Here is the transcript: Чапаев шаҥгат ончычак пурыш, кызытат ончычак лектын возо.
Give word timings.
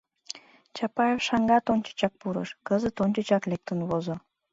Чапаев 0.75 1.19
шаҥгат 1.27 1.65
ончычак 1.73 2.13
пурыш, 2.19 2.49
кызытат 2.67 3.01
ончычак 3.03 3.43
лектын 3.51 3.79
возо. 3.89 4.15